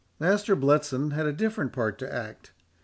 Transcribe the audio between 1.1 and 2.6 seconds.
had a different part to act.